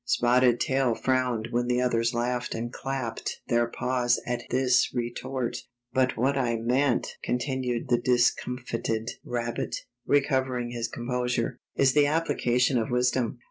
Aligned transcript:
Spotted 0.03 0.59
Tail 0.59 0.95
frowned 0.95 1.49
when 1.51 1.67
the 1.67 1.79
others 1.79 2.11
laughed 2.11 2.55
and 2.55 2.73
clapped 2.73 3.39
their 3.49 3.67
paws 3.67 4.19
at 4.25 4.41
this 4.49 4.91
retort. 4.95 5.57
"But 5.93 6.17
what 6.17 6.39
I 6.39 6.55
meant," 6.55 7.17
continued 7.23 7.87
the 7.89 7.99
discom 8.01 8.57
The 8.57 8.57
Test 8.57 8.57
of 8.57 8.57
Wits 8.57 8.67
53 8.89 8.95
fitted 8.95 9.09
rabbit, 9.23 9.75
recovering 10.07 10.71
his 10.71 10.87
composure, 10.87 11.59
"is 11.75 11.93
the 11.93 12.07
application 12.07 12.79
of 12.79 12.89
wisdom. 12.89 13.37